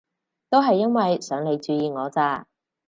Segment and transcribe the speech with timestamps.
[0.49, 2.47] 都係因為想你注意我咋